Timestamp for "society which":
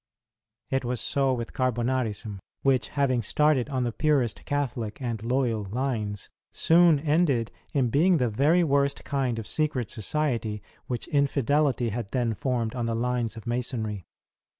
9.91-11.07